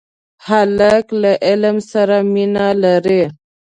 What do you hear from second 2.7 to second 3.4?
لري.